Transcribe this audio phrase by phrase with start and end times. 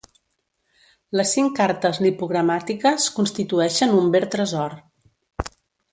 [1.19, 4.79] Les cinc cartes lipogramàtiques constitueixen un ver tresor.